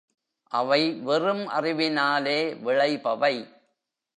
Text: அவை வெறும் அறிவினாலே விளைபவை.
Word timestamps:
அவை 0.51 0.91
வெறும் 0.91 1.47
அறிவினாலே 1.47 2.55
விளைபவை. 2.55 3.35